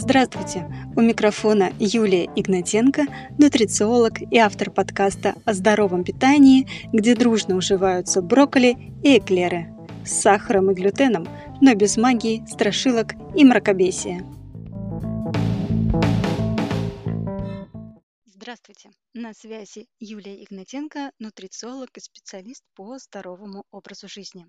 Здравствуйте! 0.00 0.64
У 0.94 1.00
микрофона 1.00 1.72
Юлия 1.80 2.26
Игнатенко, 2.36 3.06
нутрициолог 3.36 4.22
и 4.22 4.38
автор 4.38 4.70
подкаста 4.70 5.34
о 5.44 5.52
здоровом 5.54 6.04
питании, 6.04 6.68
где 6.92 7.16
дружно 7.16 7.56
уживаются 7.56 8.22
брокколи 8.22 8.76
и 9.02 9.18
эклеры 9.18 9.74
с 10.06 10.12
сахаром 10.12 10.70
и 10.70 10.74
глютеном, 10.74 11.26
но 11.60 11.74
без 11.74 11.96
магии, 11.96 12.44
страшилок 12.46 13.14
и 13.34 13.44
мракобесия. 13.44 14.24
Здравствуйте! 18.24 18.90
На 19.14 19.34
связи 19.34 19.88
Юлия 19.98 20.44
Игнатенко, 20.44 21.10
нутрициолог 21.18 21.90
и 21.96 22.00
специалист 22.00 22.62
по 22.76 22.98
здоровому 22.98 23.64
образу 23.72 24.06
жизни. 24.08 24.46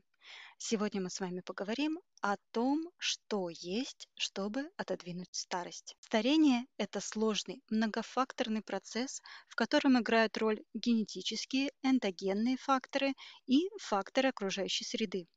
Сегодня 0.62 1.02
мы 1.02 1.10
с 1.10 1.20
вами 1.20 1.40
поговорим 1.40 2.00
о 2.22 2.36
том, 2.52 2.92
что 2.98 3.50
есть, 3.50 4.08
чтобы 4.14 4.70
отодвинуть 4.78 5.34
старость. 5.34 5.96
Старение– 6.02 6.66
это 6.78 7.00
сложный, 7.00 7.64
многофакторный 7.72 8.62
процесс, 8.62 9.22
в 9.48 9.56
котором 9.56 9.98
играют 9.98 10.38
роль 10.38 10.62
генетические, 10.76 11.72
эндогенные 11.82 12.58
факторы 12.58 13.14
и 13.48 13.70
факторы 13.80 14.30
окружающей 14.30 14.86
среды. 14.86 15.28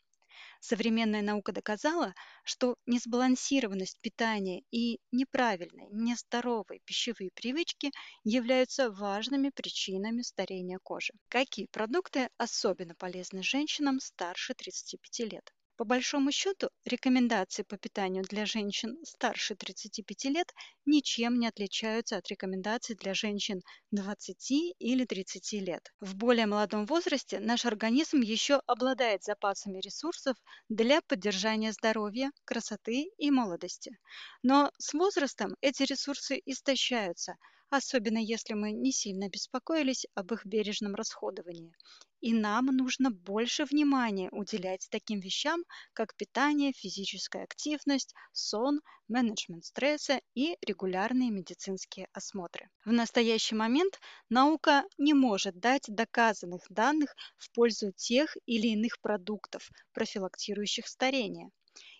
Современная 0.60 1.22
наука 1.22 1.52
доказала, 1.52 2.14
что 2.44 2.76
несбалансированность 2.86 4.00
питания 4.00 4.62
и 4.70 4.98
неправильные, 5.12 5.88
нездоровые 5.90 6.80
пищевые 6.84 7.30
привычки 7.34 7.90
являются 8.24 8.90
важными 8.90 9.50
причинами 9.50 10.22
старения 10.22 10.78
кожи. 10.82 11.12
Какие 11.28 11.66
продукты 11.66 12.28
особенно 12.38 12.94
полезны 12.94 13.42
женщинам 13.42 14.00
старше 14.00 14.54
35 14.54 15.24
лет? 15.24 15.52
По 15.76 15.84
большому 15.84 16.32
счету, 16.32 16.70
рекомендации 16.86 17.62
по 17.62 17.76
питанию 17.76 18.24
для 18.24 18.46
женщин 18.46 18.96
старше 19.04 19.54
35 19.54 20.30
лет 20.30 20.50
ничем 20.86 21.38
не 21.38 21.46
отличаются 21.46 22.16
от 22.16 22.26
рекомендаций 22.28 22.96
для 22.96 23.12
женщин 23.12 23.60
20 23.90 24.74
или 24.78 25.04
30 25.04 25.60
лет. 25.60 25.92
В 26.00 26.14
более 26.16 26.46
молодом 26.46 26.86
возрасте 26.86 27.38
наш 27.38 27.66
организм 27.66 28.20
еще 28.20 28.62
обладает 28.66 29.24
запасами 29.24 29.78
ресурсов 29.80 30.36
для 30.70 31.02
поддержания 31.02 31.72
здоровья, 31.72 32.30
красоты 32.46 33.10
и 33.18 33.30
молодости. 33.30 33.98
Но 34.42 34.72
с 34.78 34.94
возрастом 34.94 35.54
эти 35.60 35.82
ресурсы 35.82 36.40
истощаются, 36.46 37.36
особенно 37.68 38.16
если 38.16 38.54
мы 38.54 38.72
не 38.72 38.90
сильно 38.90 39.28
беспокоились 39.28 40.06
об 40.14 40.32
их 40.32 40.46
бережном 40.46 40.94
расходовании. 40.94 41.74
И 42.22 42.32
нам 42.32 42.64
нужно 42.66 43.10
больше 43.10 43.66
внимания 43.66 44.30
уделять 44.32 44.88
таким 44.90 45.20
вещам, 45.20 45.62
как 45.92 46.16
питание, 46.16 46.72
физическая 46.72 47.44
активность, 47.44 48.14
сон, 48.32 48.80
менеджмент 49.08 49.66
стресса 49.66 50.22
и 50.34 50.56
регулярные 50.62 51.30
медицинские 51.30 52.06
осмотры. 52.14 52.70
В 52.86 52.92
настоящий 52.92 53.54
момент 53.56 54.00
наука 54.30 54.84
не 54.96 55.12
может 55.12 55.60
дать 55.60 55.84
доказанных 55.86 56.62
данных 56.70 57.14
в 57.36 57.50
пользу 57.52 57.92
тех 57.94 58.34
или 58.46 58.68
иных 58.68 58.98
продуктов, 59.02 59.68
профилактирующих 59.92 60.88
старение. 60.88 61.50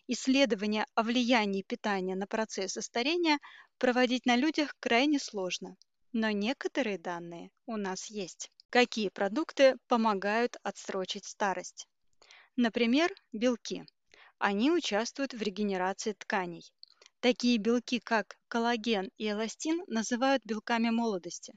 Исследования 0.07 0.87
о 0.95 1.03
влиянии 1.03 1.63
питания 1.63 2.15
на 2.15 2.27
процессы 2.29 2.83
старения 2.83 3.39
проводить 3.79 4.27
на 4.27 4.37
людях 4.37 4.75
крайне 4.81 5.19
сложно, 5.19 5.77
но 6.13 6.31
некоторые 6.31 6.99
данные 6.99 7.51
у 7.67 7.77
нас 7.77 8.07
есть. 8.07 8.51
Какие 8.73 9.11
продукты 9.11 9.77
помогают 9.87 10.57
отсрочить 10.63 11.27
старость? 11.27 11.87
Например, 12.57 13.13
белки. 13.31 13.85
Они 14.39 14.71
участвуют 14.71 15.35
в 15.35 15.43
регенерации 15.43 16.15
тканей. 16.15 16.65
Такие 17.21 17.59
белки, 17.59 18.01
как 18.01 18.39
коллаген 18.49 19.11
и 19.19 19.29
эластин, 19.29 19.83
называют 19.89 20.43
белками 20.47 20.89
молодости. 20.89 21.53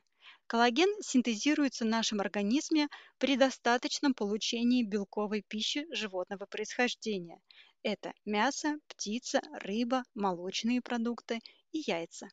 Коллаген 0.46 0.90
синтезируется 1.02 1.86
в 1.86 1.88
нашем 1.88 2.20
организме 2.20 2.90
при 3.18 3.38
достаточном 3.38 4.14
получении 4.14 4.84
белковой 4.84 5.42
пищи 5.48 5.86
животного 5.92 6.46
происхождения. 6.48 7.40
Это 7.82 8.12
мясо, 8.26 8.76
птица, 8.88 9.40
рыба, 9.62 10.04
молочные 10.16 10.82
продукты 10.82 11.40
и 11.72 11.82
яйца 11.88 12.28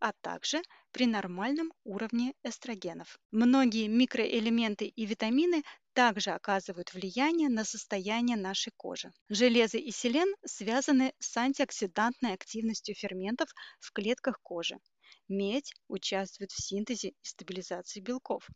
а 0.00 0.12
также 0.20 0.62
при 0.92 1.06
нормальном 1.06 1.72
уровне 1.84 2.34
эстрогенов. 2.42 3.18
Многие 3.30 3.88
микроэлементы 3.88 4.86
и 4.86 5.06
витамины 5.06 5.62
также 5.92 6.30
оказывают 6.30 6.94
влияние 6.94 7.48
на 7.48 7.64
состояние 7.64 8.36
нашей 8.36 8.72
кожи. 8.76 9.10
Железо 9.28 9.78
и 9.78 9.90
селен 9.90 10.34
связаны 10.44 11.12
с 11.18 11.36
антиоксидантной 11.36 12.34
активностью 12.34 12.94
ферментов 12.94 13.48
в 13.80 13.92
клетках 13.92 14.40
кожи. 14.42 14.76
Медь 15.28 15.74
участвует 15.88 16.52
в 16.52 16.62
синтезе 16.62 17.08
и 17.08 17.16
стабилизации 17.22 18.00
белков 18.00 18.48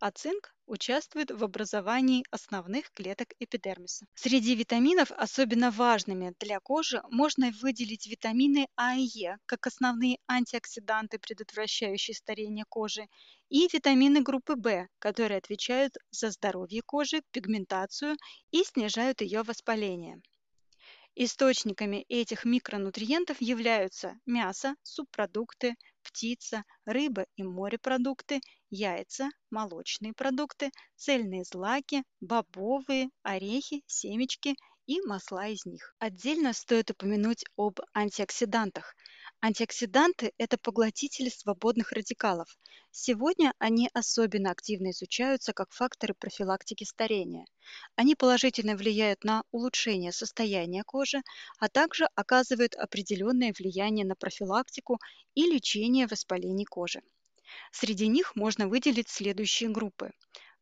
а 0.00 0.10
цинк 0.10 0.54
участвует 0.66 1.30
в 1.30 1.42
образовании 1.44 2.24
основных 2.30 2.92
клеток 2.92 3.28
эпидермиса. 3.40 4.06
Среди 4.14 4.54
витаминов 4.54 5.10
особенно 5.12 5.70
важными 5.70 6.34
для 6.40 6.60
кожи 6.60 7.02
можно 7.10 7.50
выделить 7.62 8.06
витамины 8.06 8.66
А 8.76 8.94
и 8.94 9.02
Е, 9.02 9.38
как 9.46 9.66
основные 9.66 10.18
антиоксиданты, 10.28 11.18
предотвращающие 11.18 12.14
старение 12.14 12.64
кожи, 12.68 13.06
и 13.48 13.68
витамины 13.72 14.20
группы 14.20 14.54
В, 14.56 14.88
которые 14.98 15.38
отвечают 15.38 15.94
за 16.10 16.30
здоровье 16.30 16.82
кожи, 16.84 17.22
пигментацию 17.30 18.16
и 18.50 18.64
снижают 18.64 19.20
ее 19.20 19.42
воспаление. 19.42 20.20
Источниками 21.20 22.06
этих 22.08 22.44
микронутриентов 22.44 23.40
являются 23.42 24.18
мясо, 24.24 24.76
субпродукты, 24.84 25.74
птица, 26.02 26.62
рыба 26.86 27.26
и 27.34 27.42
морепродукты, 27.42 28.40
яйца, 28.70 29.28
молочные 29.50 30.14
продукты, 30.14 30.70
цельные 30.94 31.42
злаки, 31.42 32.04
бобовые, 32.20 33.10
орехи, 33.22 33.82
семечки 33.86 34.54
и 34.86 35.00
масла 35.00 35.48
из 35.48 35.66
них. 35.66 35.92
Отдельно 35.98 36.52
стоит 36.52 36.92
упомянуть 36.92 37.44
об 37.56 37.80
антиоксидантах. 37.92 38.94
Антиоксиданты– 39.40 40.32
это 40.36 40.58
поглотители 40.58 41.28
свободных 41.28 41.92
радикалов. 41.92 42.58
Сегодня 42.90 43.54
они 43.60 43.88
особенно 43.94 44.50
активно 44.50 44.90
изучаются 44.90 45.52
как 45.52 45.70
факторы 45.70 46.14
профилактики 46.14 46.82
старения. 46.82 47.46
Они 47.94 48.16
положительно 48.16 48.74
влияют 48.74 49.22
на 49.22 49.44
улучшение 49.52 50.10
состояния 50.10 50.82
кожи, 50.82 51.22
а 51.60 51.68
также 51.68 52.08
оказывают 52.16 52.74
определенное 52.74 53.54
влияние 53.56 54.04
на 54.04 54.16
профилактику 54.16 54.98
и 55.36 55.42
лечение 55.42 56.08
воспалений 56.08 56.64
кожи. 56.64 57.00
Среди 57.70 58.08
них 58.08 58.34
можно 58.34 58.66
выделить 58.66 59.08
следующие 59.08 59.68
группы. 59.68 60.10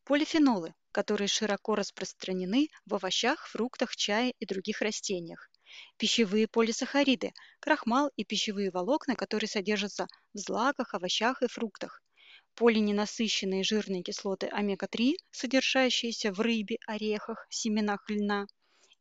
Полифенолы, 0.04 0.74
которые 0.92 1.28
широко 1.28 1.76
распространены 1.76 2.68
в 2.84 2.94
овощах, 2.94 3.48
фруктах, 3.48 3.96
чае 3.96 4.34
и 4.38 4.44
других 4.44 4.82
растениях 4.82 5.48
пищевые 5.96 6.48
полисахариды, 6.48 7.32
крахмал 7.60 8.10
и 8.16 8.24
пищевые 8.24 8.70
волокна, 8.70 9.16
которые 9.16 9.48
содержатся 9.48 10.06
в 10.34 10.38
злаках, 10.38 10.94
овощах 10.94 11.42
и 11.42 11.48
фруктах, 11.48 12.02
полиненасыщенные 12.54 13.62
жирные 13.64 14.02
кислоты 14.02 14.48
омега-3, 14.48 15.14
содержащиеся 15.30 16.32
в 16.32 16.40
рыбе, 16.40 16.78
орехах, 16.86 17.46
семенах 17.50 18.08
льна, 18.10 18.46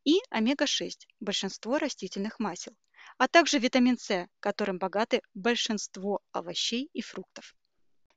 и 0.06 0.20
омега-6, 0.30 1.08
большинство 1.20 1.78
растительных 1.78 2.40
масел, 2.40 2.76
а 3.18 3.28
также 3.28 3.60
витамин 3.60 3.98
С, 3.98 4.28
которым 4.40 4.78
богаты 4.80 5.22
большинство 5.34 6.22
овощей 6.32 6.90
и 6.94 7.02
фруктов. 7.02 7.56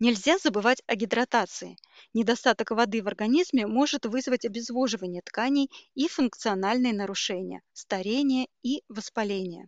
Нельзя 0.00 0.38
забывать 0.38 0.80
о 0.86 0.94
гидратации. 0.94 1.76
Недостаток 2.14 2.70
воды 2.70 3.02
в 3.02 3.08
организме 3.08 3.66
может 3.66 4.06
вызвать 4.06 4.44
обезвоживание 4.44 5.22
тканей 5.22 5.72
и 5.96 6.06
функциональные 6.06 6.92
нарушения, 6.92 7.62
старение 7.72 8.46
и 8.62 8.84
воспаление. 8.88 9.66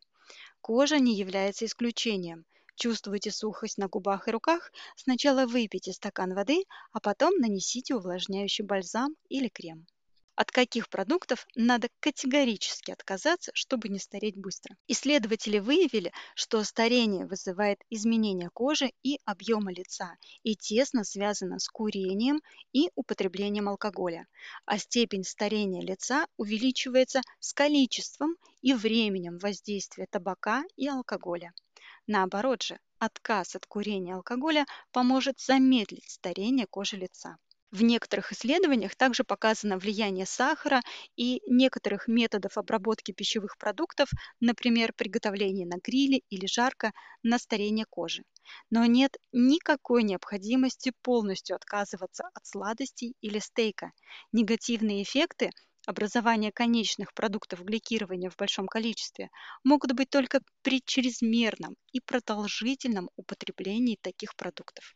Кожа 0.60 1.00
не 1.00 1.16
является 1.16 1.64
исключением. 1.64 2.44
Чувствуете 2.76 3.32
сухость 3.32 3.76
на 3.76 3.88
губах 3.88 4.28
и 4.28 4.31
руках? 4.31 4.70
Сначала 4.94 5.46
выпейте 5.46 5.93
стакан 5.93 6.32
воды, 6.34 6.62
а 6.93 7.00
потом 7.00 7.34
нанесите 7.38 7.96
увлажняющий 7.96 8.64
бальзам 8.64 9.16
или 9.28 9.49
крем 9.49 9.88
от 10.37 10.50
каких 10.50 10.88
продуктов 10.88 11.47
надо 11.55 11.88
категорически 12.00 12.91
отказаться, 12.91 13.50
чтобы 13.55 13.88
не 13.88 13.99
стареть 13.99 14.37
быстро. 14.37 14.77
Исследователи 14.88 15.59
выявили, 15.59 16.12
что 16.35 16.62
старение 16.65 17.27
вызывает 17.27 17.81
изменение 17.91 18.50
кожи 18.50 18.93
и 19.03 19.19
объема 19.25 19.73
лица 19.73 20.17
и 20.43 20.56
тесно 20.56 21.05
связано 21.05 21.59
с 21.59 21.69
курением 21.69 22.41
и 22.73 22.91
употреблением 22.94 23.69
алкоголя, 23.69 24.27
а 24.65 24.79
степень 24.79 25.25
старения 25.25 25.82
лица 25.82 26.27
увеличивается 26.37 27.21
с 27.38 27.53
количеством 27.53 28.37
и 28.62 28.73
временем 28.73 29.38
воздействия 29.38 30.06
табака 30.11 30.65
и 30.77 30.88
алкоголя. 30.88 31.53
Наоборот 32.06 32.62
же, 32.62 32.79
отказ 32.99 33.56
от 33.56 33.67
курения 33.67 34.15
алкоголя 34.15 34.67
поможет 34.93 35.41
замедлить 35.41 36.11
старение 36.11 36.67
кожи 36.67 36.97
лица. 36.97 37.37
В 37.72 37.82
некоторых 37.82 38.31
исследованиях 38.32 38.94
также 38.94 39.25
показано 39.25 39.76
влияние 39.76 40.25
сахара 40.25 40.82
и 41.17 41.43
некоторых 41.49 42.06
методов 42.06 42.56
обработки 42.56 43.11
пищевых 43.11 43.58
продуктов, 43.58 44.08
например, 44.38 44.93
приготовление 44.93 45.67
на 45.67 45.78
гриле 45.82 46.19
или 46.31 46.46
жарко, 46.46 46.93
на 47.25 47.38
старение 47.40 47.87
кожи. 47.90 48.22
Но 48.70 48.84
нет 48.87 49.17
никакой 49.32 50.05
необходимости 50.05 50.93
полностью 51.02 51.56
отказываться 51.56 52.25
от 52.34 52.46
сладостей 52.46 53.14
или 53.20 53.40
стейка. 53.40 53.90
Негативные 54.31 55.02
эффекты 55.02 55.50
образования 55.87 56.52
конечных 56.52 57.12
продуктов 57.14 57.64
гликирования 57.64 58.31
в 58.31 58.37
большом 58.37 58.69
количестве 58.69 59.28
могут 59.64 59.93
быть 59.93 60.11
только 60.11 60.40
при 60.62 60.81
чрезмерном 60.84 61.75
и 61.93 62.00
продолжительном 62.00 63.11
употреблении 63.17 63.99
таких 64.00 64.37
продуктов. 64.37 64.94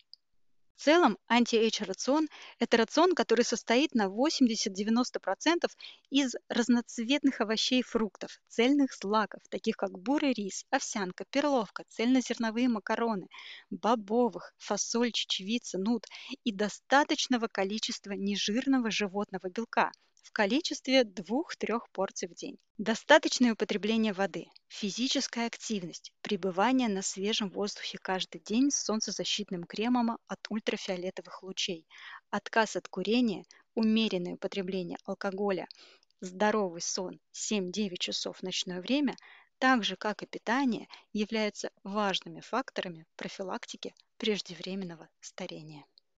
В 0.76 0.82
целом, 0.82 1.19
anti-age 1.29 1.82
рацион– 1.85 2.29
это 2.59 2.76
рацион, 2.76 3.15
который 3.15 3.44
состоит 3.44 3.94
на 3.94 4.06
80-90% 4.06 5.69
из 6.11 6.35
разноцветных 6.49 7.41
овощей 7.41 7.81
и 7.81 7.82
фруктов, 7.82 8.41
цельных 8.49 8.93
злаков, 8.93 9.41
таких 9.50 9.76
как 9.76 9.99
бурый 9.99 10.32
рис, 10.32 10.65
овсянка, 10.71 11.25
перловка, 11.31 11.85
цельнозерновые 11.88 12.69
макароны, 12.69 13.29
бобовых, 13.71 14.53
фасоль, 14.59 15.12
чечевица, 15.12 15.79
нут 15.79 16.06
и 16.43 16.53
достаточного 16.53 17.49
количества 17.49 18.12
нежирного 18.12 18.91
животного 18.91 19.49
белка– 19.49 19.93
в 20.25 20.32
количестве 20.32 21.03
2-3 21.03 21.81
порций 21.93 22.29
в 22.29 22.35
день. 22.35 22.59
Достаточное 22.79 23.53
употребление 23.53 24.12
воды, 24.12 24.47
физическая 24.69 25.47
активность, 25.47 26.12
пребывание 26.23 26.88
на 26.88 27.03
свежем 27.03 27.50
воздухе 27.50 27.99
каждый 27.99 28.41
день 28.41 28.71
с 28.71 28.82
солнцезащитным 28.82 29.65
кремом 29.65 30.19
от 30.26 30.41
ультрафиолетовых 30.49 31.43
лучей, 31.43 31.87
отказ 32.31 32.75
от 32.75 32.88
курения, 32.88 33.44
умеренное 33.75 34.35
употребление 34.35 34.99
алкоголя, 35.05 35.69
здоровый 36.21 36.81
сон 36.81 37.21
7-9 37.32 37.97
часов 37.99 38.38
в 38.38 38.43
ночное 38.43 38.81
время, 38.81 39.17
так 39.59 39.85
же 39.85 39.94
как 39.94 40.23
и 40.23 40.26
питание, 40.26 40.88
являются 41.12 41.71
важными 41.85 42.41
факторами 42.41 43.06
профилактики 43.17 43.94
преждевременного 44.17 45.09
старения. 45.21 45.85